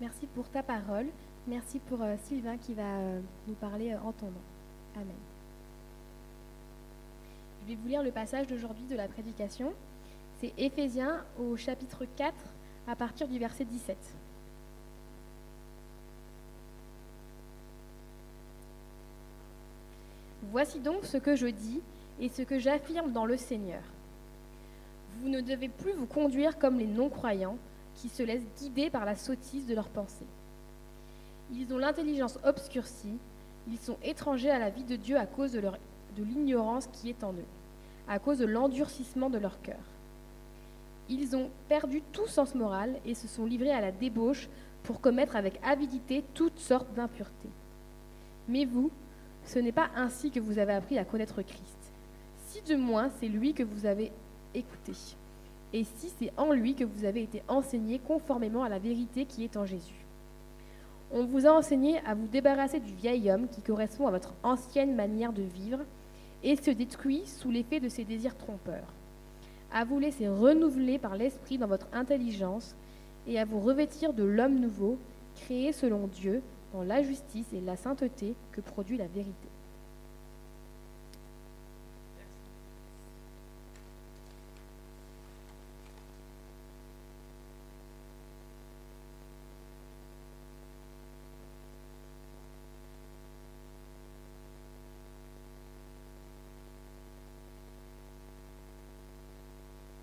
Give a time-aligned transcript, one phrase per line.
[0.00, 1.06] Merci pour ta parole.
[1.46, 4.42] Merci pour euh, Sylvain qui va euh, nous parler euh, en ton nom.
[4.94, 5.06] Amen.
[7.62, 9.72] Je vais vous lire le passage d'aujourd'hui de la prédication.
[10.38, 12.34] C'est Éphésiens au chapitre 4
[12.88, 13.96] à partir du verset 17.
[20.50, 21.80] Voici donc ce que je dis
[22.20, 23.82] et ce que j'affirme dans le Seigneur.
[25.20, 27.56] Vous ne devez plus vous conduire comme les non-croyants
[27.96, 30.26] qui se laissent guider par la sottise de leurs pensées.
[31.52, 33.18] Ils ont l'intelligence obscurcie,
[33.68, 37.24] ils sont étrangers à la vie de Dieu à cause de, de l'ignorance qui est
[37.24, 37.48] en eux,
[38.08, 39.76] à cause de l'endurcissement de leur cœur.
[41.08, 44.48] Ils ont perdu tout sens moral et se sont livrés à la débauche
[44.82, 47.50] pour commettre avec avidité toutes sortes d'impuretés.
[48.48, 48.90] Mais vous,
[49.44, 51.92] ce n'est pas ainsi que vous avez appris à connaître Christ.
[52.48, 54.12] Si de moins c'est lui que vous avez
[54.54, 54.92] écouté,
[55.72, 59.44] et si c'est en lui que vous avez été enseigné conformément à la vérité qui
[59.44, 60.06] est en Jésus.
[61.12, 64.96] On vous a enseigné à vous débarrasser du vieil homme qui correspond à votre ancienne
[64.96, 65.80] manière de vivre
[66.42, 68.92] et se détruit sous l'effet de ses désirs trompeurs,
[69.72, 72.74] à vous laisser renouveler par l'esprit dans votre intelligence
[73.26, 74.98] et à vous revêtir de l'homme nouveau,
[75.36, 79.48] créé selon Dieu, dans la justice et la sainteté que produit la vérité.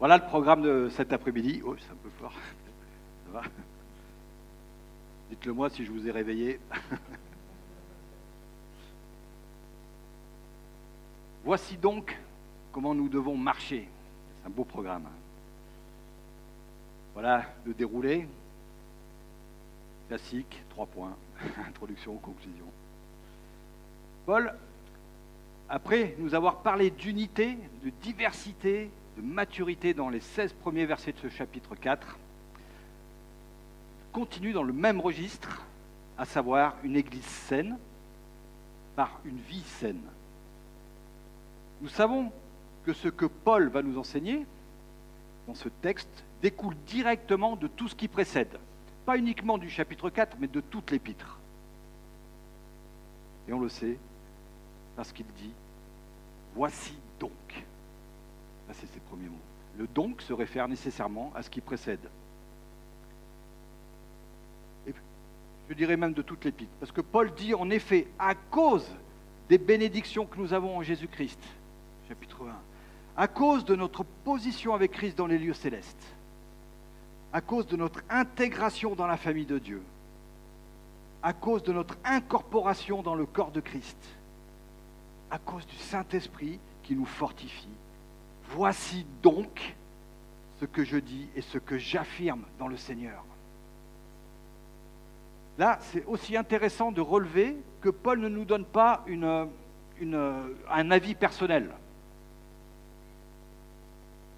[0.03, 1.61] Voilà le programme de cet après-midi.
[1.65, 2.33] Oh, c'est un peu fort.
[2.33, 3.41] Ça va
[5.29, 6.59] Dites-le moi si je vous ai réveillé.
[11.45, 12.19] Voici donc
[12.73, 13.87] comment nous devons marcher.
[14.41, 15.07] C'est un beau programme.
[17.13, 18.27] Voilà le déroulé.
[20.09, 21.15] Classique, trois points.
[21.69, 22.66] Introduction, conclusion.
[24.25, 24.53] Paul,
[25.69, 31.18] après nous avoir parlé d'unité, de diversité, de maturité dans les 16 premiers versets de
[31.18, 32.18] ce chapitre 4,
[34.12, 35.63] continue dans le même registre,
[36.18, 37.78] à savoir une église saine
[38.96, 40.02] par une vie saine.
[41.81, 42.31] Nous savons
[42.85, 44.46] que ce que Paul va nous enseigner
[45.47, 48.59] dans ce texte découle directement de tout ce qui précède,
[49.06, 51.40] pas uniquement du chapitre 4, mais de toute l'épître.
[53.47, 53.97] Et on le sait
[54.96, 55.52] parce qu'il dit,
[56.56, 57.31] voici donc.
[58.68, 59.38] Là, c'est ses premiers mots.
[59.78, 62.09] Le donc se réfère nécessairement à ce qui précède.
[64.88, 64.94] Et
[65.69, 66.72] je dirais même de toute l'épître.
[66.79, 68.88] Parce que Paul dit en effet, à cause
[69.50, 71.40] des bénédictions que nous avons en Jésus-Christ,
[72.07, 76.16] chapitre 1, à cause de notre position avec Christ dans les lieux célestes,
[77.31, 79.81] à cause de notre intégration dans la famille de Dieu,
[81.22, 83.97] à cause de notre incorporation dans le corps de Christ,
[85.31, 87.68] à cause du Saint-Esprit qui nous fortifie,
[88.49, 89.75] Voici donc
[90.59, 93.23] ce que je dis et ce que j'affirme dans le Seigneur.
[95.57, 99.05] Là, c'est aussi intéressant de relever que Paul ne nous donne pas
[100.69, 101.69] un avis personnel.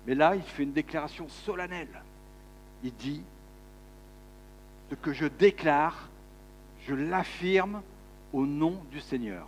[0.08, 2.02] Mais là, il fait une déclaration solennelle.
[2.84, 3.24] Il dit,
[4.90, 6.10] ce que je déclare,
[6.88, 7.82] je l'affirme
[8.34, 9.48] au nom du Seigneur.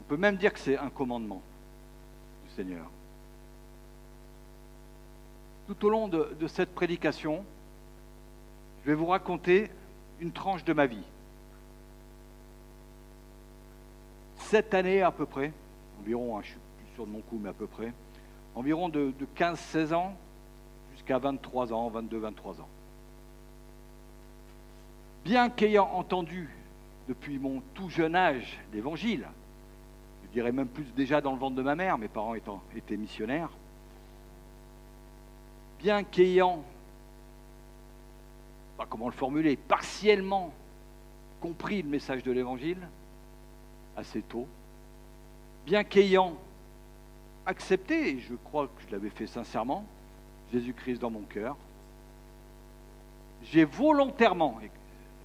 [0.00, 1.42] On peut même dire que c'est un commandement
[2.46, 2.86] du Seigneur
[5.66, 7.44] tout au long de, cette prédication,
[8.82, 9.70] je vais vous raconter
[10.20, 11.04] une tranche de ma vie.
[14.36, 15.52] Cette année à peu près,
[16.00, 17.92] environ, hein, je suis plus sûr de mon coup, mais à peu près,
[18.54, 20.14] environ de, de 15-16 ans
[20.92, 22.68] jusqu'à 23 ans, 22-23 ans.
[25.24, 26.50] Bien qu'ayant entendu
[27.08, 29.26] depuis mon tout jeune âge l'évangile,
[30.24, 32.96] je dirais même plus déjà dans le ventre de ma mère, mes parents étant, étaient
[32.96, 33.50] missionnaires,
[35.84, 36.64] bien qu'ayant,
[38.78, 40.50] pas comment le formuler, partiellement
[41.42, 42.78] compris le message de l'Évangile,
[43.94, 44.48] assez tôt,
[45.66, 46.36] bien qu'ayant
[47.44, 49.84] accepté, et je crois que je l'avais fait sincèrement,
[50.54, 51.54] Jésus-Christ dans mon cœur,
[53.42, 54.58] j'ai volontairement,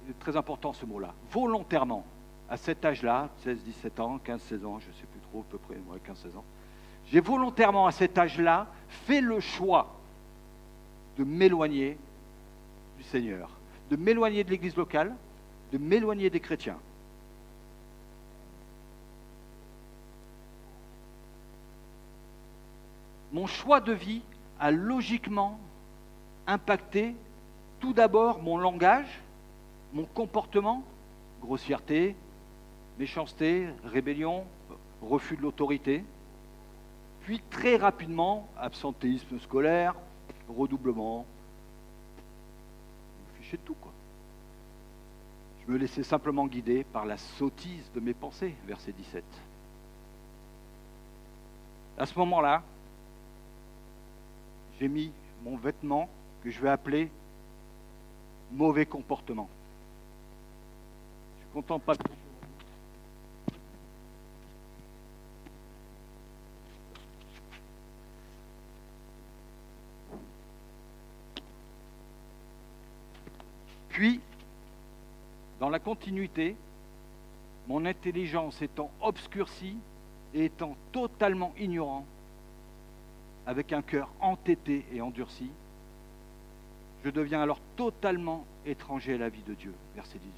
[0.06, 2.04] c'est très important ce mot-là, volontairement,
[2.50, 5.50] à cet âge-là, 16, 17 ans, 15, 16 ans, je ne sais plus trop, à
[5.50, 6.44] peu près, ouais, 15, 16 ans,
[7.10, 9.96] j'ai volontairement à cet âge-là fait le choix
[11.20, 11.98] de m'éloigner
[12.96, 13.50] du Seigneur,
[13.90, 15.14] de m'éloigner de l'Église locale,
[15.70, 16.78] de m'éloigner des chrétiens.
[23.32, 24.22] Mon choix de vie
[24.58, 25.60] a logiquement
[26.46, 27.14] impacté
[27.80, 29.20] tout d'abord mon langage
[29.92, 30.84] mon comportement,
[31.42, 32.14] grossièreté,
[32.98, 34.44] méchanceté, rébellion,
[35.02, 36.04] refus de l'autorité,
[37.22, 39.94] puis très rapidement, absentéisme scolaire,
[40.56, 41.24] redoublement,
[42.16, 43.76] je me fichais de tout.
[45.66, 49.24] Je me laissais simplement guider par la sottise de mes pensées, verset 17.
[51.98, 52.62] À ce moment-là,
[54.78, 55.12] j'ai mis
[55.44, 56.08] mon vêtement
[56.42, 57.10] que je vais appeler
[58.50, 59.48] mauvais comportement.
[61.36, 61.94] Je suis content pas.
[74.00, 74.18] Puis,
[75.58, 76.56] dans la continuité,
[77.68, 79.76] mon intelligence étant obscurcie
[80.32, 82.06] et étant totalement ignorant,
[83.46, 85.50] avec un cœur entêté et endurci,
[87.04, 89.74] je deviens alors totalement étranger à la vie de Dieu.
[89.94, 90.32] Verset 18.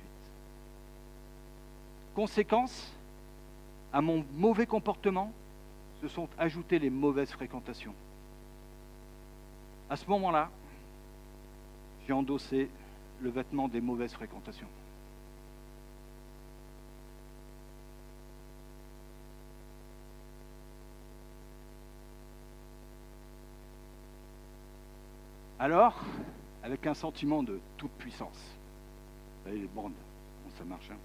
[2.16, 2.92] Conséquence,
[3.92, 5.30] à mon mauvais comportement
[6.00, 7.94] se sont ajoutées les mauvaises fréquentations.
[9.88, 10.50] À ce moment-là,
[12.08, 12.68] j'ai endossé
[13.22, 14.66] le vêtement des mauvaises fréquentations.
[25.58, 26.00] Alors,
[26.64, 29.92] avec un sentiment de toute puissance, vous savez, les bandes,
[30.42, 30.96] comment ça marche, hein.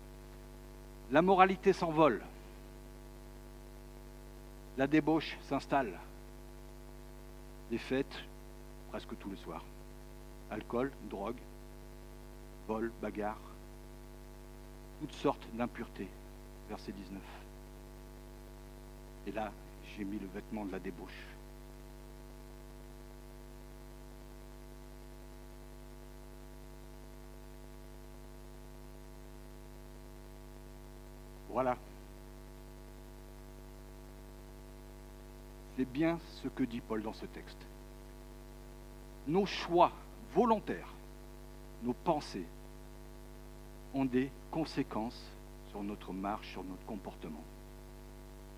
[1.11, 2.21] La moralité s'envole,
[4.77, 5.93] la débauche s'installe,
[7.69, 8.17] les fêtes
[8.89, 9.63] presque tous les soirs,
[10.49, 11.37] alcool, drogue,
[12.67, 13.37] vol, bagarre,
[14.99, 16.09] toutes sortes d'impuretés,
[16.69, 17.21] verset 19.
[19.27, 19.51] Et là,
[19.95, 21.27] j'ai mis le vêtement de la débauche.
[31.49, 31.77] Voilà.
[35.75, 37.57] C'est bien ce que dit Paul dans ce texte.
[39.27, 39.91] Nos choix
[40.33, 40.93] volontaires,
[41.83, 42.45] nos pensées
[43.93, 45.21] ont des conséquences
[45.69, 47.43] sur notre marche, sur notre comportement.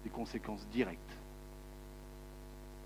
[0.04, 1.18] Des conséquences directes.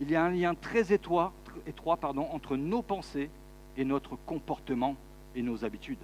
[0.01, 1.31] Il y a un lien très étroit,
[1.67, 3.29] étroit pardon, entre nos pensées
[3.77, 4.95] et notre comportement
[5.35, 5.99] et nos habitudes.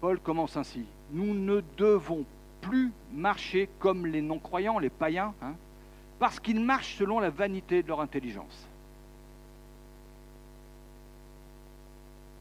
[0.00, 0.84] Paul commence ainsi.
[1.12, 2.24] Nous ne devons
[2.60, 5.54] plus marcher comme les non-croyants, les païens, hein,
[6.22, 8.68] parce qu'ils marchent selon la vanité de leur intelligence.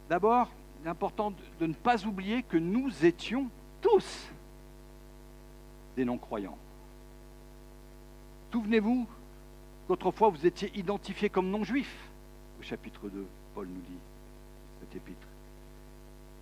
[0.08, 3.50] D'abord, il est important de ne pas oublier que nous étions
[3.82, 4.30] tous
[5.96, 6.60] des non-croyants.
[8.52, 9.08] Souvenez-vous
[9.88, 12.08] qu'autrefois vous étiez identifiés comme non-juifs,
[12.60, 13.26] au chapitre 2,
[13.56, 14.00] Paul nous dit,
[14.82, 15.28] cet épître.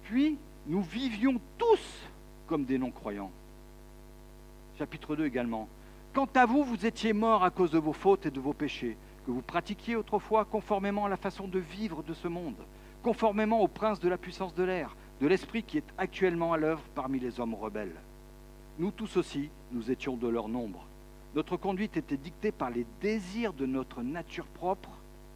[0.03, 0.37] Puis,
[0.67, 2.01] nous vivions tous
[2.47, 3.31] comme des non-croyants.
[4.77, 5.69] Chapitre 2 également.
[6.11, 8.97] Quant à vous, vous étiez morts à cause de vos fautes et de vos péchés,
[9.25, 12.65] que vous pratiquiez autrefois conformément à la façon de vivre de ce monde,
[13.03, 16.81] conformément au prince de la puissance de l'air, de l'esprit qui est actuellement à l'œuvre
[16.95, 17.95] parmi les hommes rebelles.
[18.79, 20.87] Nous tous aussi, nous étions de leur nombre.
[21.35, 24.89] Notre conduite était dictée par les désirs de notre nature propre,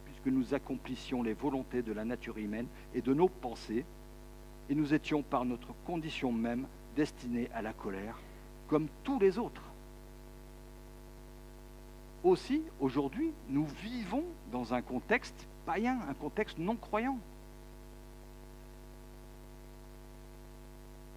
[0.04, 3.84] puisque nous accomplissions les volontés de la nature humaine et de nos pensées,
[4.68, 8.18] et nous étions par notre condition même destinés à la colère,
[8.66, 9.62] comme tous les autres.
[12.24, 17.18] Aussi, aujourd'hui, nous vivons dans un contexte païen, un contexte non croyant.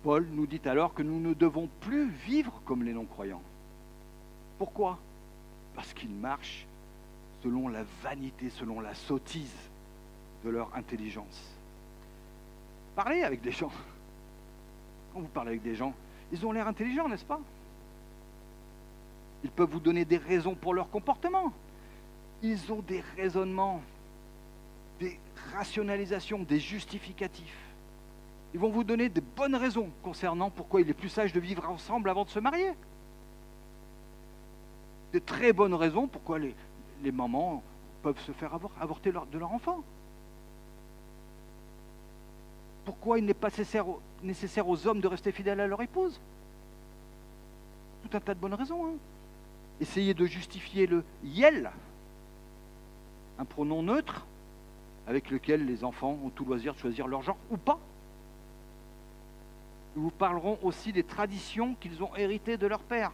[0.03, 3.41] Paul nous dit alors que nous ne devons plus vivre comme les non-croyants.
[4.57, 4.99] Pourquoi?
[5.75, 6.65] Parce qu'ils marchent
[7.41, 9.55] selon la vanité, selon la sottise
[10.43, 11.41] de leur intelligence.
[12.95, 13.71] Parlez avec des gens.
[15.13, 15.93] Quand vous parlez avec des gens,
[16.33, 17.39] ils ont l'air intelligents, n'est-ce pas?
[19.43, 21.53] Ils peuvent vous donner des raisons pour leur comportement.
[22.41, 23.81] Ils ont des raisonnements,
[24.99, 25.19] des
[25.53, 27.57] rationalisations, des justificatifs.
[28.53, 31.69] Ils vont vous donner de bonnes raisons concernant pourquoi il est plus sage de vivre
[31.69, 32.71] ensemble avant de se marier.
[35.13, 36.55] De très bonnes raisons pourquoi les,
[37.03, 37.63] les mamans
[38.03, 39.83] peuvent se faire avorter de leur enfant
[42.87, 43.49] pourquoi il n'est pas
[44.23, 46.21] nécessaire, aux hommes de rester fidèles à leur épouse?
[48.01, 48.85] Tout un tas de bonnes raisons.
[48.85, 48.93] Hein.
[49.79, 51.71] Essayez de justifier le yel,
[53.37, 54.25] un pronom neutre
[55.07, 57.79] avec lequel les enfants ont tout loisir de choisir leur genre ou pas.
[59.95, 63.11] Nous vous parlerons aussi des traditions qu'ils ont héritées de leur père.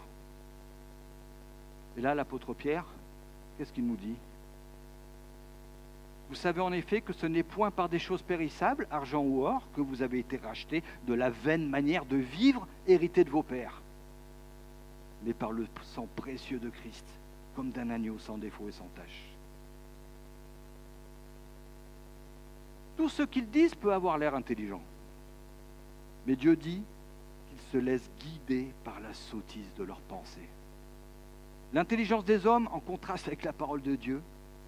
[1.97, 2.85] Et là, l'apôtre Pierre,
[3.57, 4.15] qu'est-ce qu'il nous dit?
[6.29, 9.61] Vous savez en effet que ce n'est point par des choses périssables, argent ou or,
[9.75, 13.82] que vous avez été rachetés de la vaine manière de vivre héritée de vos pères,
[15.25, 17.05] mais par le sang précieux de Christ,
[17.55, 19.33] comme d'un agneau sans défaut et sans tache.
[22.97, 24.81] Tout ce qu'ils disent peut avoir l'air intelligent.
[26.27, 26.81] Mais Dieu dit
[27.49, 30.47] qu'ils se laissent guider par la sottise de leurs pensées.
[31.73, 34.21] L'intelligence des hommes, en contraste avec la parole de Dieu,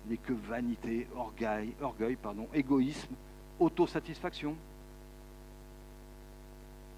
[0.08, 3.14] n'est que vanité, orgueil, orgueil pardon, égoïsme,
[3.60, 4.56] autosatisfaction.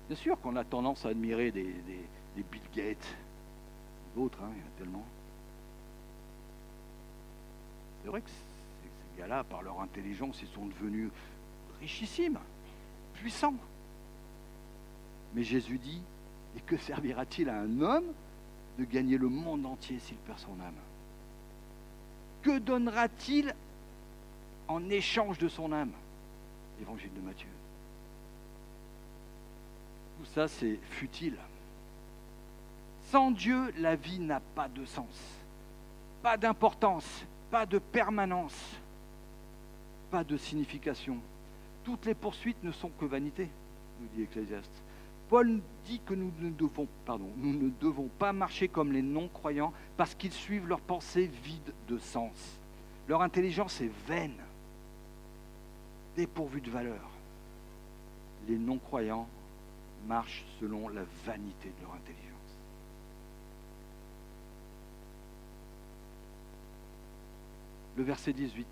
[0.07, 3.15] Bien sûr qu'on a tendance à admirer des, des, Bill Gates,
[4.17, 5.05] hein, il y a tellement.
[8.01, 11.09] C'est vrai que ces gars-là, par leur intelligence, ils sont devenus
[11.79, 12.39] richissimes,
[13.15, 13.55] puissants.
[15.35, 16.01] Mais Jésus dit,
[16.55, 18.11] et que servira-t-il à un homme
[18.79, 20.73] de gagner le monde entier s'il perd son âme?
[22.41, 23.53] Que donnera-t-il
[24.67, 25.91] en échange de son âme?
[26.81, 27.47] Évangile de Matthieu.
[30.19, 31.37] Tout ça, c'est futile.
[33.11, 35.05] Sans Dieu, la vie n'a pas de sens,
[36.21, 38.75] pas d'importance, pas de permanence,
[40.11, 41.17] pas de signification.
[41.85, 43.47] Toutes les poursuites ne sont que vanité,
[44.01, 44.83] nous dit Ecclésiaste.
[45.29, 46.87] Paul dit que nous ne devons,
[47.37, 51.97] nous ne devons pas marcher comme les non-croyants parce qu'ils suivent leurs pensées vides de
[51.97, 52.59] sens.
[53.07, 54.35] Leur intelligence est vaine,
[56.15, 57.09] dépourvue de valeur.
[58.49, 59.27] Les non-croyants
[60.07, 62.36] marchent selon la vanité de leur intelligence.
[67.97, 68.67] Le verset 18.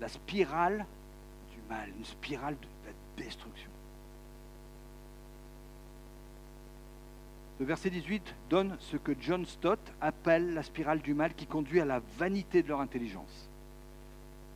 [0.00, 0.86] La spirale
[1.52, 3.68] du mal, une spirale de la destruction.
[7.60, 11.80] Le verset 18 donne ce que John Stott appelle la spirale du mal qui conduit
[11.80, 13.50] à la vanité de leur intelligence.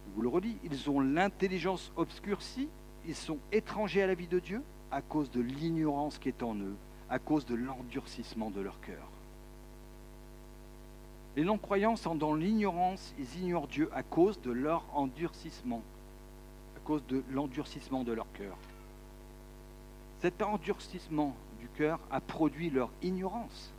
[0.09, 2.69] Je vous le redis, ils ont l'intelligence obscurcie,
[3.07, 6.57] ils sont étrangers à la vie de Dieu à cause de l'ignorance qui est en
[6.57, 6.77] eux,
[7.11, 9.07] à cause de l'endurcissement de leur cœur.
[11.37, 15.83] Les non-croyants sont dans l'ignorance, ils ignorent Dieu à cause de leur endurcissement,
[16.77, 18.57] à cause de l'endurcissement de leur cœur.
[20.21, 23.71] Cet endurcissement du cœur a produit leur ignorance.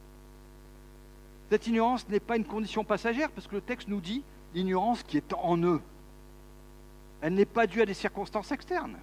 [1.50, 4.24] Cette ignorance n'est pas une condition passagère, parce que le texte nous dit
[4.54, 5.82] l'ignorance qui est en eux.
[7.22, 8.98] Elle n'est pas due à des circonstances externes.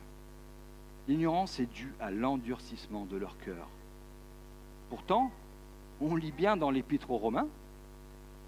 [1.09, 3.67] L'ignorance est due à l'endurcissement de leur cœur.
[4.91, 5.33] Pourtant,
[6.01, 7.49] on lit bien dans l'Épître aux Romains,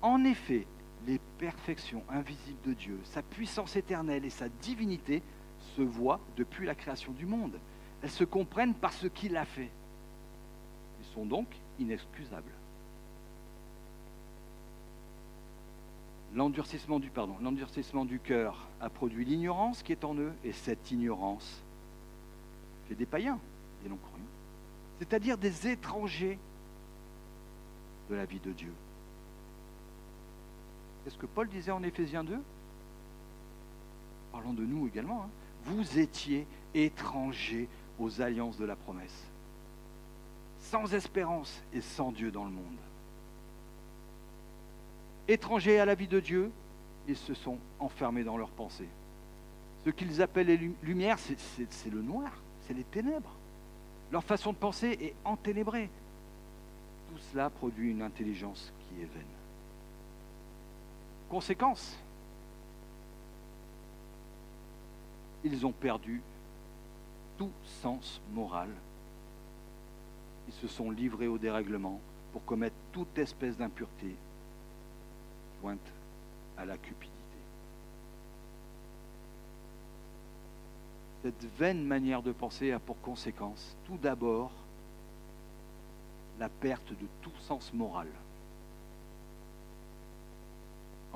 [0.07, 0.67] en effet,
[1.07, 5.23] les perfections invisibles de Dieu, sa puissance éternelle et sa divinité
[5.77, 7.59] se voient depuis la création du monde.
[8.03, 9.71] Elles se comprennent par ce qu'il a fait
[11.17, 11.47] sont donc
[11.79, 12.53] inexcusables.
[16.35, 17.11] L'endurcissement du,
[17.41, 21.63] l'endurcissement du cœur a produit l'ignorance qui est en eux, et cette ignorance
[22.89, 23.39] fait des païens,
[23.83, 24.27] des non-croyants,
[24.99, 26.39] c'est-à-dire des étrangers
[28.11, 28.73] de la vie de Dieu.
[31.07, 32.37] Qu'est-ce que Paul disait en Éphésiens 2
[34.33, 35.23] Parlons de nous également.
[35.23, 35.31] Hein.
[35.67, 37.69] Vous étiez étrangers
[38.01, 39.25] aux alliances de la promesse
[40.59, 42.65] sans espérance et sans Dieu dans le monde.
[45.29, 46.51] Étrangers à la vie de Dieu,
[47.07, 48.89] ils se sont enfermés dans leurs pensées.
[49.85, 52.33] Ce qu'ils appellent les lumières, c'est le noir,
[52.67, 53.33] c'est les ténèbres.
[54.11, 55.89] Leur façon de penser est enténébrée.
[57.11, 59.36] Tout cela produit une intelligence qui est vaine.
[61.29, 61.97] Conséquence,
[65.45, 66.23] ils ont perdu
[67.37, 67.51] tout
[67.83, 68.71] sens moral
[70.49, 72.01] ils se sont livrés au dérèglement
[72.33, 74.15] pour commettre toute espèce d'impureté
[75.61, 75.93] jointe
[76.57, 77.13] à la cupidité.
[81.23, 84.51] Cette vaine manière de penser a pour conséquence tout d'abord
[86.39, 88.09] la perte de tout sens moral.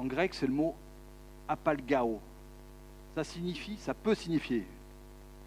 [0.00, 0.74] En grec, c'est le mot
[1.46, 2.20] apalgao.
[3.14, 4.64] Ça signifie, ça peut signifier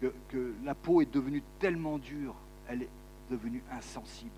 [0.00, 2.36] que, que la peau est devenue tellement dure,
[2.68, 2.88] elle est
[3.32, 4.30] devenus insensibles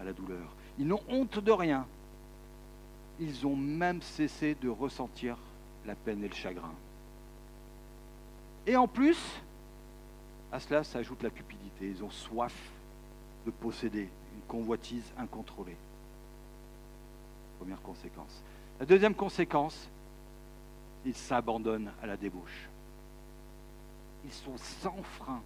[0.00, 0.54] à la douleur.
[0.78, 1.84] Ils n'ont honte de rien.
[3.18, 5.36] Ils ont même cessé de ressentir
[5.84, 6.74] la peine et le chagrin.
[8.68, 9.18] Et en plus,
[10.52, 11.88] à cela s'ajoute la cupidité.
[11.88, 12.54] Ils ont soif
[13.46, 15.76] de posséder, une convoitise incontrôlée.
[18.78, 19.88] La deuxième conséquence,
[21.04, 22.68] ils s'abandonnent à la débauche.
[24.24, 25.40] Ils sont sans frein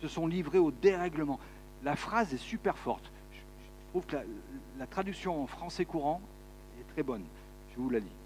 [0.00, 1.38] se sont livrés au dérèglement.
[1.82, 3.10] la phrase est super forte.
[3.32, 3.38] Je,
[3.90, 4.22] trouve que la,
[4.78, 6.20] la traduction en français courant
[6.80, 7.24] est très bonne.
[7.72, 8.16] Je vous la lis.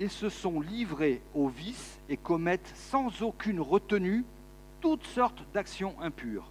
[0.00, 4.24] Ils se sont livrés au vice et commettent sans aucune retenue
[4.80, 6.46] toutes sortes d'actions impures.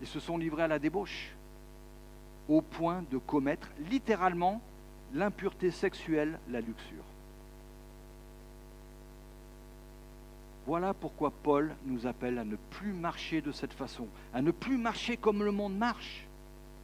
[0.00, 1.35] Ils se sont livrés à la débauche
[2.48, 4.60] au point de commettre littéralement
[5.14, 7.04] l'impureté sexuelle, la luxure.
[10.66, 14.76] Voilà pourquoi Paul nous appelle à ne plus marcher de cette façon, à ne plus
[14.76, 16.26] marcher comme le monde marche,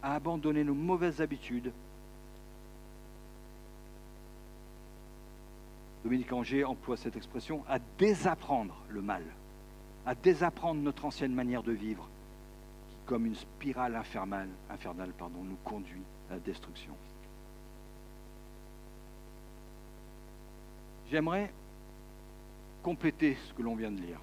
[0.02, 1.73] à abandonner nos mauvaises habitudes.
[6.04, 9.23] Dominique Anger emploie cette expression à désapprendre le mal,
[10.07, 12.09] à désapprendre notre ancienne manière de vivre,
[13.06, 16.92] comme une spirale infernale, nous conduit à la destruction.
[21.11, 21.52] J'aimerais
[22.82, 24.21] compléter ce que l'on vient de lire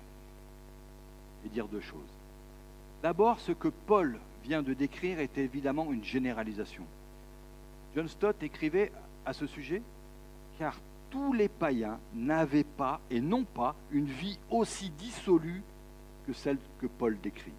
[1.45, 2.01] et dire deux choses.
[3.03, 6.83] D'abord, ce que Paul vient de décrire est évidemment une généralisation.
[7.95, 8.91] John Stott écrivait
[9.25, 9.81] à ce sujet,
[10.57, 10.77] car
[11.09, 15.63] tous les païens n'avaient pas et n'ont pas une vie aussi dissolue
[16.27, 17.53] que celle que Paul décrit.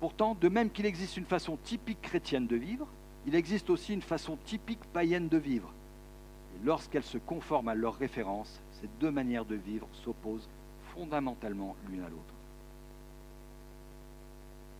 [0.00, 2.86] Pourtant, de même qu'il existe une façon typique chrétienne de vivre,
[3.26, 5.72] il existe aussi une façon typique païenne de vivre.
[6.54, 10.48] Et lorsqu'elles se conforment à leurs références, ces deux manières de vivre s'opposent
[10.94, 12.34] fondamentalement l'une à l'autre.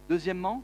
[0.09, 0.63] Deuxièmement,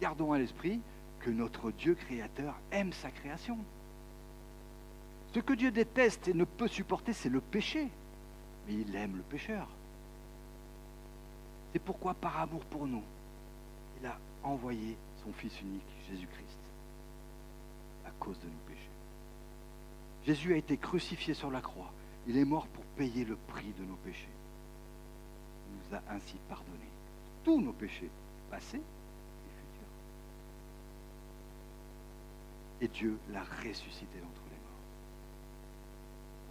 [0.00, 0.80] gardons à l'esprit
[1.20, 3.58] que notre Dieu créateur aime sa création.
[5.34, 7.88] Ce que Dieu déteste et ne peut supporter, c'est le péché.
[8.66, 9.66] Mais il aime le pécheur.
[11.72, 13.02] C'est pourquoi, par amour pour nous,
[14.02, 16.58] il a envoyé son Fils unique, Jésus-Christ,
[18.04, 18.90] à cause de nos péchés.
[20.26, 21.92] Jésus a été crucifié sur la croix.
[22.26, 24.28] Il est mort pour payer le prix de nos péchés.
[25.68, 26.92] Il nous a ainsi pardonné
[27.44, 28.10] tous nos péchés,
[28.50, 29.88] passés et futurs.
[32.82, 34.82] Et Dieu l'a ressuscité d'entre les morts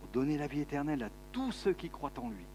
[0.01, 2.45] pour donner la vie éternelle à tous ceux qui croient en lui.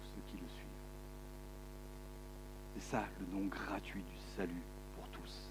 [0.00, 0.64] Tous ceux qui le suivent.
[2.75, 4.62] C'est ça le nom gratuit du salut
[4.94, 5.50] pour tous.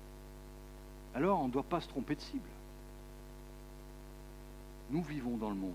[1.14, 2.50] Alors on ne doit pas se tromper de cible.
[4.90, 5.74] Nous vivons dans le monde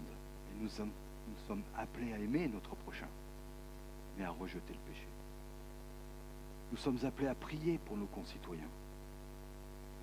[0.51, 0.91] et nous sommes,
[1.29, 3.09] nous sommes appelés à aimer notre prochain,
[4.17, 5.07] mais à rejeter le péché.
[6.73, 8.71] Nous sommes appelés à prier pour nos concitoyens,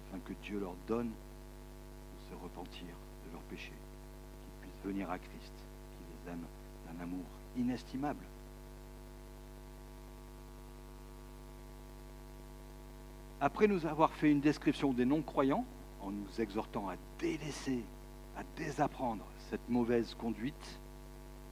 [0.09, 2.87] afin que Dieu leur donne de se repentir
[3.25, 6.45] de leurs péchés, qu'ils puissent venir à Christ, qui les aime
[6.85, 8.23] d'un amour inestimable.
[13.39, 15.65] Après nous avoir fait une description des non-croyants,
[16.01, 17.83] en nous exhortant à délaisser,
[18.35, 20.79] à désapprendre cette mauvaise conduite,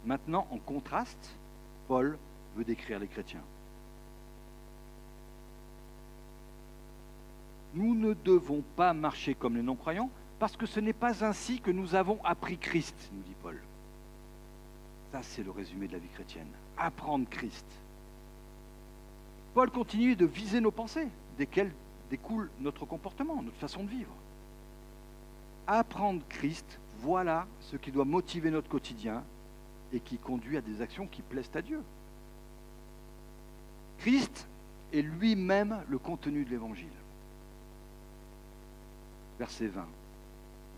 [0.06, 1.36] maintenant, en contraste,
[1.88, 2.18] Paul
[2.56, 3.44] veut décrire les chrétiens.
[7.76, 11.72] Nous ne devons pas marcher comme les non-croyants parce que ce n'est pas ainsi que
[11.72, 13.62] nous avons appris Christ, nous dit Paul.
[15.12, 16.48] Ça, c'est le résumé de la vie chrétienne.
[16.78, 17.66] Apprendre Christ.
[19.54, 21.72] Paul continue de viser nos pensées, desquelles
[22.10, 24.14] découle notre comportement, notre façon de vivre.
[25.68, 29.24] Apprendre Christ, voilà ce qui doit motiver notre quotidien
[29.94, 31.82] et qui conduit à des actions qui plaisent à Dieu.
[34.00, 34.48] Christ
[34.94, 36.88] est lui-même le contenu de l'Évangile.
[39.40, 39.86] Verset 20.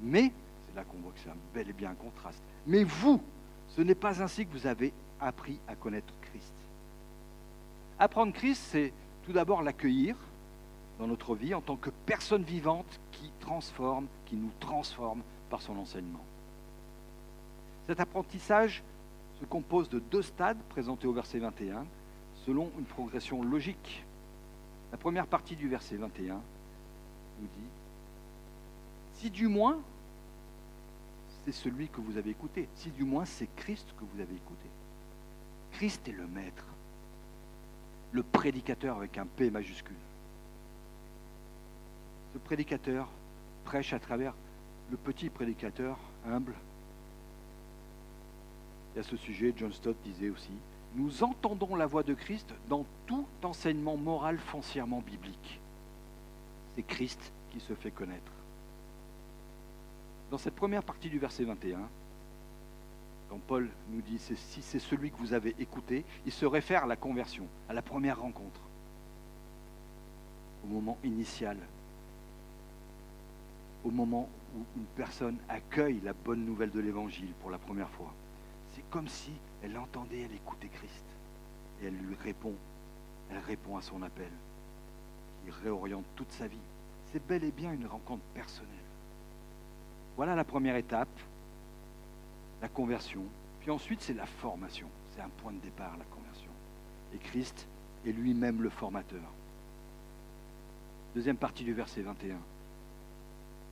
[0.03, 0.31] Mais,
[0.67, 3.21] c'est là qu'on voit que c'est un bel et bien contraste, mais vous,
[3.69, 6.53] ce n'est pas ainsi que vous avez appris à connaître Christ.
[7.99, 8.93] Apprendre Christ, c'est
[9.23, 10.15] tout d'abord l'accueillir
[10.99, 15.77] dans notre vie en tant que personne vivante qui transforme, qui nous transforme par son
[15.77, 16.23] enseignement.
[17.87, 18.83] Cet apprentissage
[19.39, 21.85] se compose de deux stades présentés au verset 21
[22.45, 24.03] selon une progression logique.
[24.91, 27.69] La première partie du verset 21 nous dit,
[29.15, 29.79] si du moins
[31.45, 34.67] c'est celui que vous avez écouté, si du moins c'est Christ que vous avez écouté.
[35.73, 36.65] Christ est le maître,
[38.11, 39.95] le prédicateur avec un P majuscule.
[42.37, 43.07] Ce prédicateur
[43.65, 44.31] prêche à travers
[44.91, 45.97] le petit prédicateur
[46.29, 46.53] humble.
[48.95, 50.51] Et à ce sujet, John Stott disait aussi,
[50.93, 55.59] nous entendons la voix de Christ dans tout enseignement moral foncièrement biblique.
[56.75, 58.31] C'est Christ qui se fait connaître.
[60.29, 61.79] Dans cette première partie du verset 21,
[63.29, 66.87] quand Paul nous dit si c'est celui que vous avez écouté, il se réfère à
[66.87, 68.61] la conversion, à la première rencontre,
[70.63, 71.57] au moment initial,
[73.87, 78.13] au moment où une personne accueille la bonne nouvelle de l'Évangile pour la première fois.
[78.75, 79.31] C'est comme si
[79.63, 81.05] elle entendait, elle écoutait Christ.
[81.81, 82.53] Et elle lui répond.
[83.31, 84.29] Elle répond à son appel.
[85.45, 86.57] Il réoriente toute sa vie.
[87.11, 88.73] C'est bel et bien une rencontre personnelle.
[90.17, 91.07] Voilà la première étape,
[92.61, 93.21] la conversion.
[93.61, 94.87] Puis ensuite, c'est la formation.
[95.15, 96.51] C'est un point de départ, la conversion.
[97.13, 97.67] Et Christ
[98.05, 99.23] est lui-même le formateur.
[101.15, 102.35] Deuxième partie du verset 21.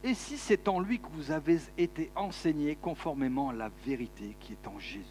[0.06, 4.54] Et si c'est en lui que vous avez été enseigné conformément à la vérité qui
[4.54, 5.04] est en Jésus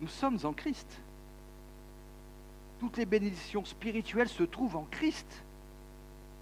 [0.00, 1.00] Nous sommes en Christ.
[2.80, 5.44] Toutes les bénédictions spirituelles se trouvent en Christ.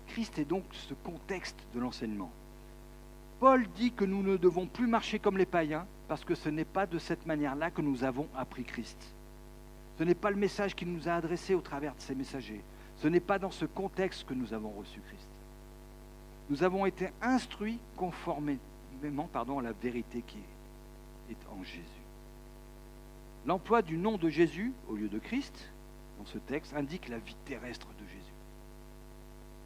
[0.09, 2.31] Christ est donc ce contexte de l'enseignement.
[3.39, 6.65] Paul dit que nous ne devons plus marcher comme les païens parce que ce n'est
[6.65, 9.13] pas de cette manière-là que nous avons appris Christ.
[9.99, 12.63] Ce n'est pas le message qu'il nous a adressé au travers de ses messagers.
[12.97, 15.29] Ce n'est pas dans ce contexte que nous avons reçu Christ.
[16.49, 20.39] Nous avons été instruits conformément à la vérité qui
[21.31, 21.83] est en Jésus.
[23.47, 25.71] L'emploi du nom de Jésus au lieu de Christ
[26.19, 28.33] dans ce texte indique la vie terrestre de Jésus.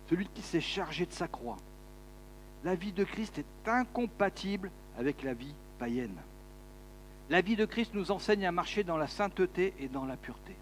[0.08, 1.56] Celui qui s'est chargé de sa croix.
[2.64, 6.16] La vie de Christ est incompatible avec la vie païenne.
[7.30, 10.56] La vie de Christ nous enseigne à marcher dans la sainteté et dans la pureté.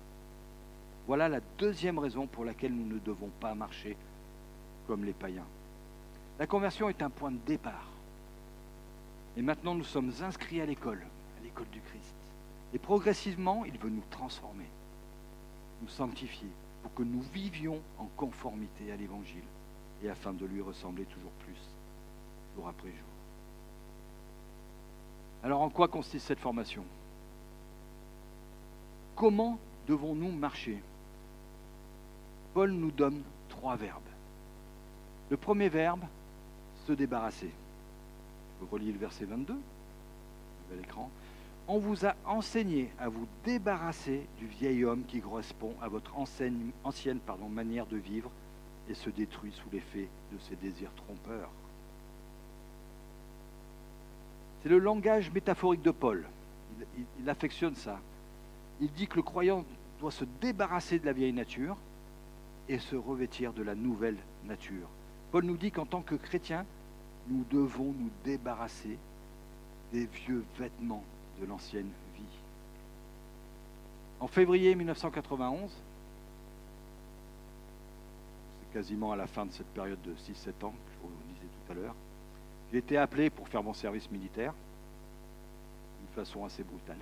[1.06, 3.96] Voilà la deuxième raison pour laquelle nous ne devons pas marcher
[4.86, 5.46] comme les païens.
[6.38, 7.88] La conversion est un point de départ.
[9.36, 11.04] Et maintenant, nous sommes inscrits à l'école,
[11.38, 12.14] à l'école du Christ.
[12.74, 14.66] Et progressivement, il veut nous transformer
[15.82, 16.48] nous sanctifier,
[16.82, 19.44] pour que nous vivions en conformité à l'Évangile
[20.02, 21.56] et afin de lui ressembler toujours plus,
[22.56, 22.98] jour après jour.
[25.42, 26.84] Alors en quoi consiste cette formation?
[29.14, 30.82] Comment devons-nous marcher?
[32.54, 34.02] Paul nous donne trois verbes.
[35.30, 36.02] Le premier verbe,
[36.88, 37.50] se débarrasser.
[38.60, 41.08] Je relis le verset 22, nouvel écran
[41.68, 47.20] on vous a enseigné à vous débarrasser du vieil homme qui correspond à votre ancienne
[47.26, 48.30] pardon, manière de vivre
[48.88, 51.50] et se détruit sous l'effet de ses désirs trompeurs.
[54.62, 56.26] C'est le langage métaphorique de Paul.
[57.20, 58.00] Il, affectionne ça.
[58.80, 59.64] Il dit que le croyant
[60.00, 61.76] doit se débarrasser de la vieille nature
[62.68, 64.88] et se revêtir de la nouvelle nature.
[65.32, 66.64] Paul nous dit qu'en tant que chrétiens,
[67.28, 68.98] nous devons nous débarrasser
[69.92, 71.04] des vieux vêtements
[71.40, 72.22] de l'ancienne vie.
[74.20, 75.70] En février 1991,
[78.60, 81.46] c'est quasiment à la fin de cette période de 6-7 ans que je vous disais
[81.66, 81.94] tout à l'heure,
[82.72, 84.52] j'ai été appelé pour faire mon service militaire
[86.00, 86.98] d'une façon assez brutale.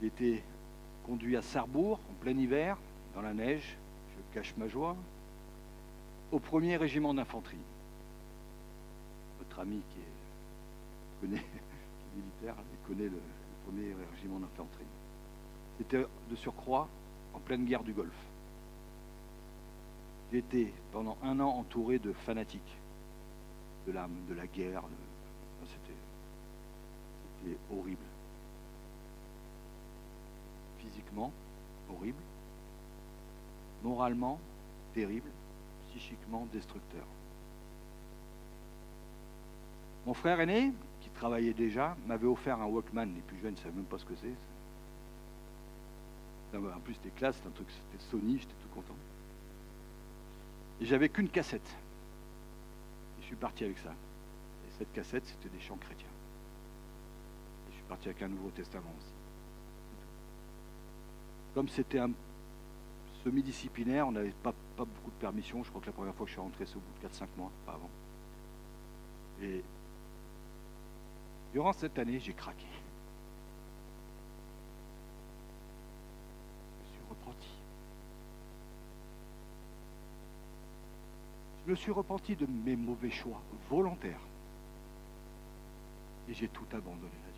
[0.00, 0.42] J'ai été
[1.06, 2.78] conduit à Sarrebourg en plein hiver,
[3.14, 3.76] dans la neige,
[4.16, 4.96] je cache ma joie,
[6.32, 7.56] au premier régiment d'infanterie.
[9.58, 11.44] Ami qui est, connaît
[12.16, 13.20] militaire, il connaît le,
[13.64, 14.84] premier régiment d'infanterie.
[15.78, 16.88] C'était de surcroît
[17.34, 18.12] en pleine guerre du Golfe.
[20.30, 22.76] J'ai été pendant un an entouré de fanatiques
[23.86, 24.82] de la, de la guerre.
[25.64, 28.04] C'était horrible.
[30.78, 31.32] Physiquement,
[31.90, 32.22] horrible.
[33.82, 34.38] Moralement,
[34.94, 35.30] terrible.
[35.90, 37.04] Psychiquement, destructeur.
[40.06, 40.72] Mon frère aîné,
[41.16, 43.06] travaillait déjà, m'avait offert un Walkman.
[43.06, 44.34] Les plus jeunes ne savaient même pas ce que c'est.
[46.56, 48.94] En plus, c'était classe, c'était un truc, c'était Sony, j'étais tout content.
[50.80, 51.68] Et j'avais qu'une cassette.
[53.18, 53.90] Et je suis parti avec ça.
[53.90, 56.06] Et cette cassette, c'était des chants chrétiens.
[57.68, 59.12] Et je suis parti avec un Nouveau Testament aussi.
[61.54, 62.10] Comme c'était un
[63.24, 65.62] semi-disciplinaire, on n'avait pas, pas beaucoup de permission.
[65.64, 67.26] Je crois que la première fois que je suis rentré, c'est au bout de 4-5
[67.36, 67.90] mois, pas avant.
[69.42, 69.62] Et
[71.56, 72.66] Durant cette année, j'ai craqué.
[76.84, 77.48] Je me suis repenti.
[81.64, 83.40] Je me suis repenti de mes mauvais choix
[83.70, 84.20] volontaires.
[86.28, 87.32] Et j'ai tout abandonné à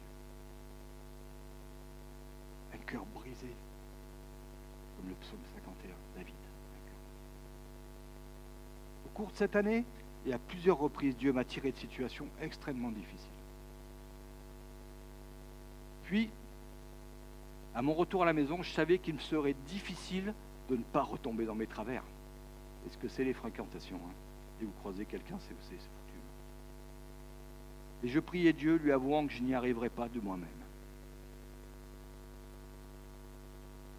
[2.75, 2.83] Dieu.
[2.83, 3.55] Un cœur brisé,
[4.97, 6.35] comme le psaume 51, David.
[9.07, 9.85] Au cours de cette année,
[10.27, 13.38] et à plusieurs reprises, Dieu m'a tiré de situations extrêmement difficiles.
[16.09, 16.31] Puis,
[17.75, 20.33] à mon retour à la maison, je savais qu'il me serait difficile
[20.71, 22.03] de ne pas retomber dans mes travers.
[22.87, 24.15] Est-ce que c'est les fréquentations hein
[24.63, 25.79] Et vous croisez quelqu'un, c'est foutu.
[28.05, 30.49] Et je priais Dieu, lui avouant que je n'y arriverais pas de moi-même.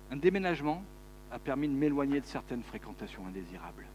[0.10, 0.82] Un déménagement
[1.32, 3.86] a permis de m'éloigner de certaines fréquentations indésirables.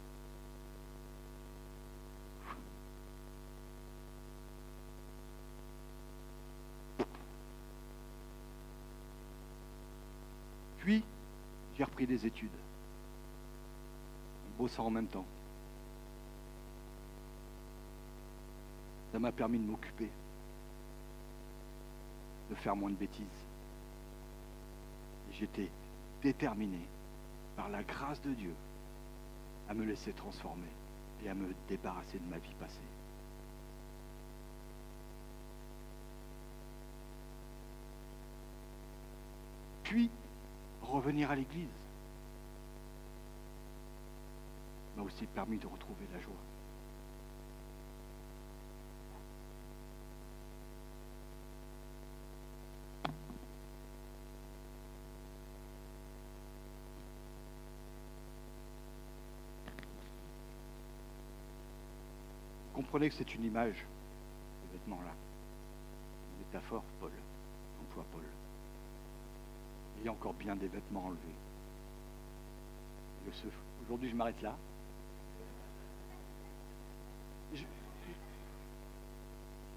[11.77, 12.49] J'ai repris des études.
[14.47, 15.25] En bossant en même temps.
[19.11, 20.09] Ça m'a permis de m'occuper,
[22.49, 23.25] de faire moins de bêtises.
[25.31, 25.69] J'étais
[26.21, 26.79] déterminé
[27.55, 28.53] par la grâce de Dieu
[29.69, 30.63] à me laisser transformer
[31.23, 32.79] et à me débarrasser de ma vie passée.
[39.83, 40.09] Puis,
[40.85, 41.69] revenir à l'église
[44.95, 46.33] m'a aussi permis de retrouver la joie.
[62.73, 63.85] Vous comprenez que c'est une image,
[64.61, 65.11] ces vêtements-là.
[66.31, 67.11] Une métaphore, Paul,
[70.05, 71.19] y encore bien des vêtements enlevés.
[73.83, 74.55] Aujourd'hui, je m'arrête là.
[77.53, 77.63] Je,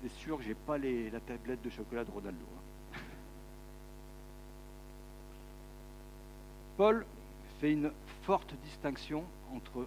[0.03, 2.45] je suis sûr que j'ai pas les- la tablette de chocolat de Ronaldo.
[2.95, 2.99] hein.
[6.77, 7.07] Paul
[7.61, 7.91] fait une
[8.23, 9.87] forte distinction entre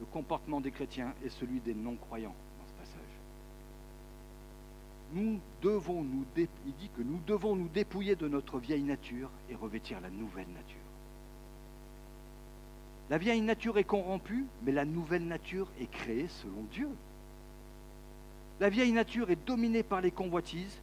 [0.00, 2.34] le comportement des chrétiens et celui des non-croyants.
[5.12, 9.54] Nous devons nous il dit que nous devons nous dépouiller de notre vieille nature et
[9.54, 10.76] revêtir la nouvelle nature.
[13.10, 16.88] La vieille nature est corrompue, mais la nouvelle nature est créée selon Dieu.
[18.58, 20.78] La vieille nature est dominée par les convoitises,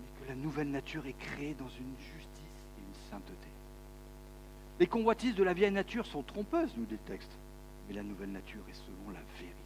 [0.00, 2.42] mais que la nouvelle nature est créée dans une justice
[2.78, 3.48] et une sainteté.
[4.80, 7.16] Les convoitises de la vieille nature sont trompeuses, nous dit le
[7.88, 9.61] mais la nouvelle nature est selon la vérité.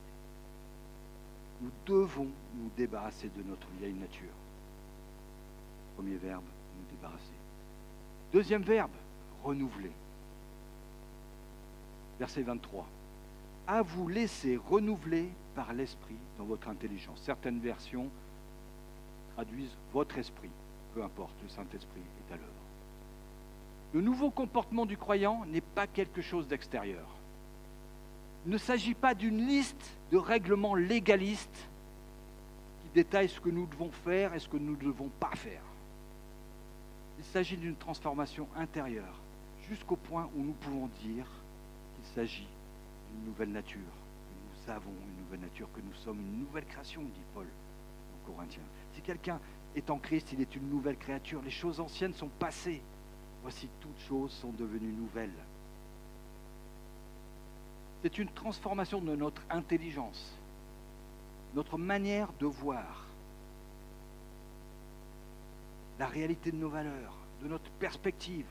[1.61, 4.35] Nous devons nous débarrasser de notre vieille nature.
[5.97, 6.45] Premier verbe,
[6.79, 7.23] nous débarrasser.
[8.33, 8.91] Deuxième verbe,
[9.43, 9.93] renouveler.
[12.19, 12.87] Verset 23.
[13.67, 17.21] À vous laisser renouveler par l'esprit dans votre intelligence.
[17.23, 18.09] Certaines versions
[19.35, 20.51] traduisent votre esprit.
[20.95, 22.51] Peu importe, le Saint-Esprit est à l'œuvre.
[23.95, 27.07] Le nouveau comportement du croyant n'est pas quelque chose d'extérieur.
[28.47, 31.69] Ne s'agit pas d'une liste de règlements légalistes
[32.83, 35.63] qui détaillent ce que nous devons faire et ce que nous ne devons pas faire.
[37.19, 39.21] Il s'agit d'une transformation intérieure,
[39.69, 41.27] jusqu'au point où nous pouvons dire
[41.97, 42.47] qu'il s'agit
[43.11, 43.81] d'une nouvelle nature.
[43.81, 48.63] Nous avons une nouvelle nature, que nous sommes une nouvelle création, dit Paul en Corinthiens.
[48.95, 49.41] Si quelqu'un
[49.75, 51.43] est en Christ, il est une nouvelle créature.
[51.43, 52.81] Les choses anciennes sont passées.
[53.43, 55.35] Voici toutes choses sont devenues nouvelles.
[58.03, 60.37] C'est une transformation de notre intelligence,
[61.55, 63.07] notre manière de voir
[65.99, 68.47] la réalité de nos valeurs, de notre perspective,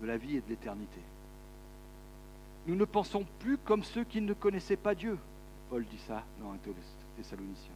[0.00, 1.00] de la vie et de l'éternité.
[2.66, 5.18] Nous ne pensons plus comme ceux qui ne connaissaient pas Dieu.
[5.70, 6.58] Paul dit ça dans un
[7.16, 7.72] Thessaloniciens.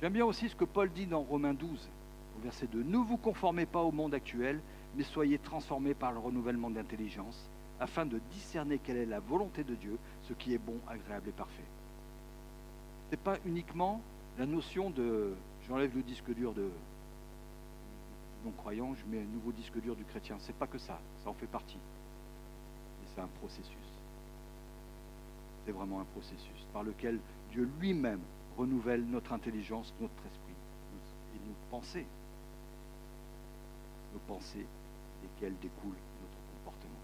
[0.00, 1.88] J'aime bien aussi ce que Paul dit dans Romains 12,
[2.38, 2.82] au verset 2.
[2.82, 4.60] Ne vous conformez pas au monde actuel,
[4.96, 7.48] mais soyez transformés par le renouvellement d'intelligence,
[7.80, 11.32] afin de discerner quelle est la volonté de Dieu, ce qui est bon, agréable et
[11.32, 11.64] parfait.
[13.06, 14.00] Ce n'est pas uniquement
[14.38, 15.34] la notion de
[15.68, 16.70] j'enlève le disque dur de
[18.44, 20.36] non-croyant, je mets un nouveau disque dur du chrétien.
[20.40, 21.76] C'est pas que ça, ça en fait partie.
[21.76, 23.76] Mais c'est un processus.
[25.64, 27.20] C'est vraiment un processus par lequel
[27.52, 28.20] Dieu lui-même
[28.56, 30.54] renouvelle notre intelligence, notre esprit
[31.36, 32.06] et nos pensées.
[34.12, 34.66] Nos pensées
[35.22, 37.00] desquelles découle notre comportement.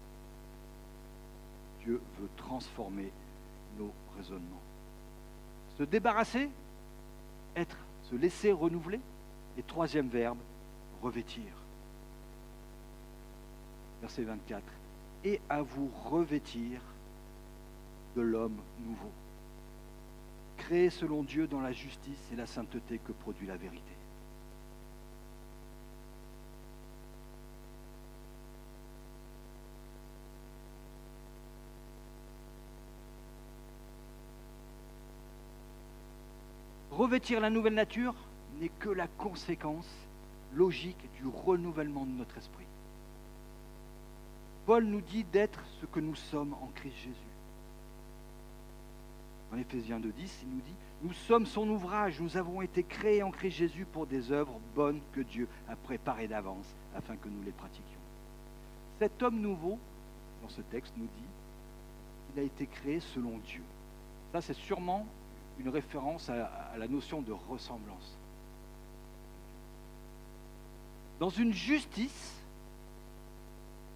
[1.83, 3.11] Dieu veut transformer
[3.77, 4.61] nos raisonnements.
[5.77, 6.49] Se débarrasser,
[7.55, 7.77] être,
[8.09, 8.99] se laisser renouveler.
[9.57, 10.37] Et troisième verbe,
[11.01, 11.43] revêtir.
[14.01, 14.63] Verset 24.
[15.25, 16.79] Et à vous revêtir
[18.15, 19.11] de l'homme nouveau,
[20.57, 23.98] créé selon Dieu dans la justice et la sainteté que produit la vérité.
[36.99, 38.13] Revêtir la nouvelle nature
[38.59, 39.89] n'est que la conséquence
[40.53, 42.65] logique du renouvellement de notre esprit.
[44.65, 47.15] Paul nous dit d'être ce que nous sommes en Christ Jésus.
[49.53, 50.09] En Éphésiens 2.10,
[50.41, 54.05] il nous dit, nous sommes son ouvrage, nous avons été créés en Christ Jésus pour
[54.05, 58.01] des œuvres bonnes que Dieu a préparées d'avance afin que nous les pratiquions.
[58.99, 59.79] Cet homme nouveau,
[60.43, 61.29] dans ce texte, nous dit
[62.33, 63.63] qu'il a été créé selon Dieu.
[64.33, 65.05] Ça, c'est sûrement
[65.59, 68.17] une référence à, la notion de ressemblance.
[71.19, 72.33] dans une justice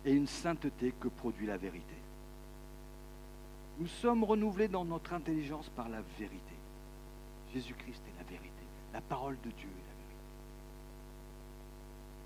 [0.05, 1.95] et une sainteté que produit la vérité.
[3.79, 6.53] Nous sommes renouvelés dans notre intelligence par la vérité.
[7.53, 8.49] Jésus-Christ est la vérité.
[8.93, 10.23] La parole de Dieu est la vérité.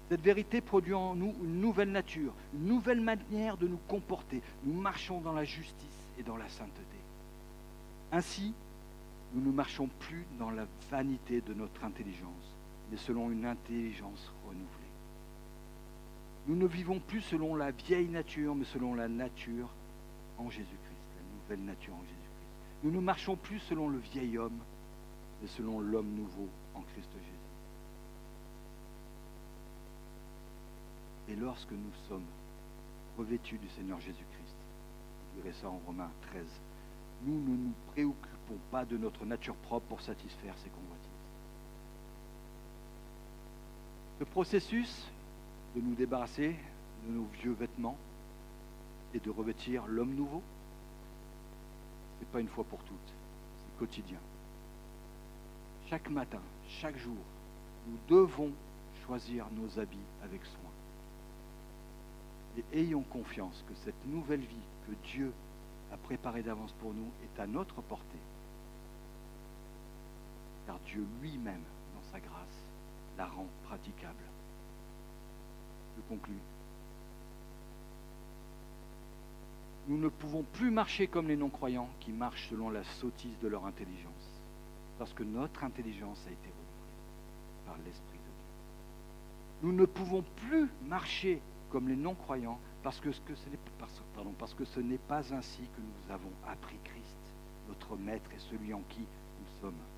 [0.10, 4.41] Cette vérité produit en nous une nouvelle nature, une nouvelle manière de nous comporter.
[4.63, 5.73] Nous marchons dans la justice
[6.19, 6.82] et dans la sainteté.
[8.12, 8.54] Ainsi,
[9.33, 12.55] nous ne marchons plus dans la vanité de notre intelligence,
[12.89, 14.67] mais selon une intelligence renouvelée.
[16.47, 19.69] Nous ne vivons plus selon la vieille nature, mais selon la nature
[20.37, 20.77] en Jésus-Christ,
[21.17, 22.83] la nouvelle nature en Jésus-Christ.
[22.83, 24.59] Nous ne marchons plus selon le vieil homme,
[25.41, 27.33] mais selon l'homme nouveau en Christ Jésus.
[31.29, 32.23] Et lorsque nous sommes
[33.17, 34.55] revêtus du Seigneur Jésus-Christ,
[35.35, 36.45] vous verrez ça en Romains 13,
[37.25, 38.37] nous ne nous préoccupons
[38.71, 41.07] pas de notre nature propre pour satisfaire ses convoitises.
[44.19, 45.07] Le processus
[45.75, 46.55] de nous débarrasser
[47.05, 47.97] de nos vieux vêtements
[49.13, 50.41] et de revêtir l'homme nouveau,
[52.15, 54.19] ce n'est pas une fois pour toutes, c'est quotidien.
[55.89, 57.15] Chaque matin, chaque jour,
[57.88, 58.51] nous devons
[59.05, 60.71] choisir nos habits avec soin.
[62.57, 65.31] Et ayons confiance que cette nouvelle vie que Dieu
[65.93, 68.17] a préparée d'avance pour nous est à notre portée.
[70.67, 71.63] Car Dieu lui-même,
[71.95, 72.63] dans sa grâce,
[73.17, 74.13] la rend praticable.
[75.95, 76.36] Je conclue.
[79.88, 83.65] Nous ne pouvons plus marcher comme les non-croyants qui marchent selon la sottise de leur
[83.65, 84.41] intelligence,
[84.99, 89.63] parce que notre intelligence a été renouvelée par l'Esprit de Dieu.
[89.63, 95.82] Nous ne pouvons plus marcher comme les non-croyants, parce que, ce n'est pas ainsi que
[95.82, 97.17] nous avons appris Christ,
[97.69, 99.96] notre Maître et celui en qui nous sommes.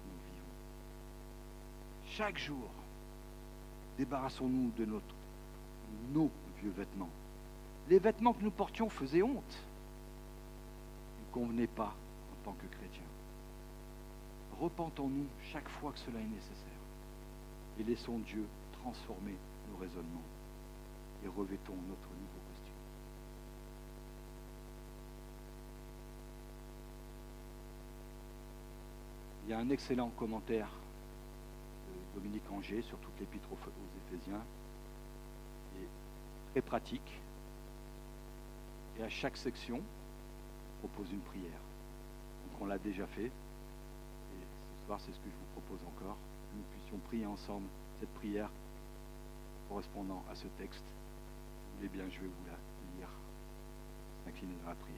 [2.19, 2.67] Chaque jour,
[3.97, 5.15] débarrassons-nous de notre,
[6.11, 6.29] nos
[6.61, 7.07] vieux vêtements.
[7.89, 9.57] Les vêtements que nous portions faisaient honte.
[11.17, 11.95] Ils ne convenaient pas
[12.33, 13.07] en tant que chrétiens.
[14.59, 16.81] Repentons-nous chaque fois que cela est nécessaire
[17.79, 18.43] et laissons Dieu
[18.83, 19.37] transformer
[19.71, 20.27] nos raisonnements
[21.23, 22.73] et revêtons notre nouveau costume.
[29.45, 30.67] Il y a un excellent commentaire
[32.15, 33.57] Dominique Anger sur toute l'épître aux,
[34.13, 34.41] Éphésiens,
[35.77, 37.19] est très pratique.
[38.97, 41.59] Et à chaque section, on propose une prière.
[42.51, 43.25] Donc on l'a déjà fait.
[43.25, 44.41] Et
[44.81, 46.17] ce soir, c'est ce que je vous propose encore.
[46.51, 47.67] Que nous puissions prier ensemble
[47.99, 48.49] cette prière
[49.69, 50.83] correspondant à ce texte.
[51.83, 52.57] Eh bien, je vais vous la
[52.97, 53.09] lire.
[54.25, 54.97] S'incliner dans la prière.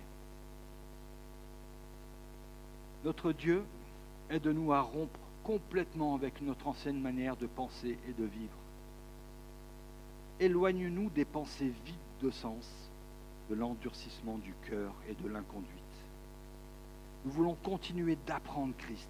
[3.03, 3.63] Notre Dieu
[4.29, 8.57] aide-nous à rompre complètement avec notre ancienne manière de penser et de vivre.
[10.39, 12.67] Éloigne-nous des pensées vides de sens,
[13.49, 15.77] de l'endurcissement du cœur et de l'inconduite.
[17.25, 19.09] Nous voulons continuer d'apprendre Christ.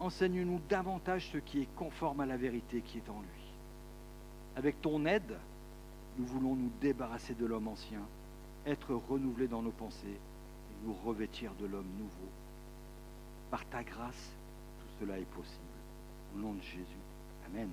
[0.00, 3.42] Enseigne-nous davantage ce qui est conforme à la vérité qui est en lui.
[4.56, 5.38] Avec ton aide,
[6.18, 8.02] nous voulons nous débarrasser de l'homme ancien,
[8.66, 12.30] être renouvelés dans nos pensées et nous revêtir de l'homme nouveau.
[13.50, 14.32] Par ta grâce,
[15.02, 15.58] cela est possible.
[16.34, 17.02] Au nom de Jésus.
[17.46, 17.68] Amen.